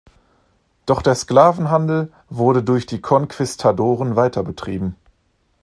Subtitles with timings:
[0.87, 4.95] Doch der Sklavenhandel wurde durch die Konquistadoren weiter betrieben.